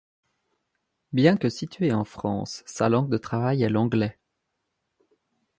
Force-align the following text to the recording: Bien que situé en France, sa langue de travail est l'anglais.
Bien 1.13 1.37
que 1.37 1.47
situé 1.47 1.91
en 1.93 2.05
France, 2.05 2.63
sa 2.65 2.89
langue 2.89 3.11
de 3.11 3.19
travail 3.19 3.61
est 3.61 3.69
l'anglais. 3.69 4.17